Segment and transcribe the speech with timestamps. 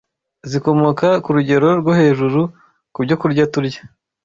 [0.49, 2.41] zikomoka ku rugero rwo hejuru
[2.93, 3.81] ku byokurya turya